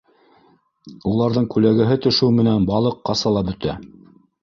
[1.11, 3.81] Уларҙың күләгәһе төшөү менән балыҡ ҡаса ла бөтә.